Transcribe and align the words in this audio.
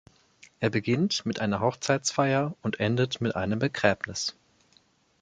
Er 0.59 0.71
beginnt 0.71 1.27
mit 1.27 1.39
einer 1.41 1.59
Hochzeitsfeier 1.59 2.55
und 2.63 2.79
endet 2.79 3.21
mit 3.21 3.35
einem 3.35 3.59
Begräbnis. 3.59 4.35